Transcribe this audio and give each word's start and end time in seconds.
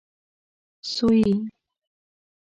سويي 0.93 1.33